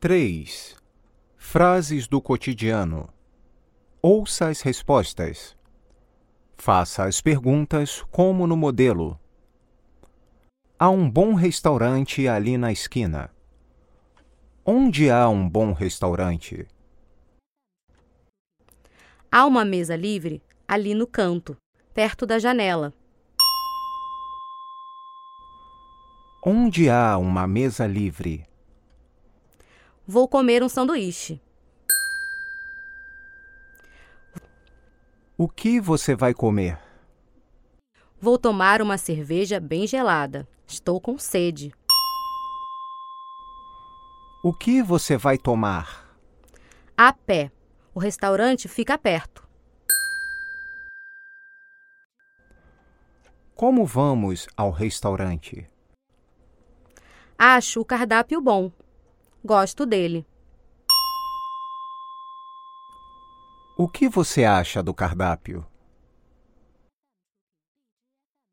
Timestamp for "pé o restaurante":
47.12-48.66